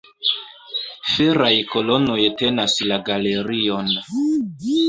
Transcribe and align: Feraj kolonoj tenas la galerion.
Feraj 1.15 1.51
kolonoj 1.75 2.17
tenas 2.41 2.79
la 2.93 3.01
galerion. 3.11 3.95